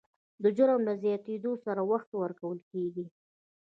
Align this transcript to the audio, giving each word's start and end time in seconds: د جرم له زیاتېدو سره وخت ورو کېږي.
د 0.43 0.45
جرم 0.57 0.79
له 0.87 0.93
زیاتېدو 1.03 1.51
سره 1.65 1.81
وخت 1.91 2.09
ورو 2.13 2.59
کېږي. 2.71 3.05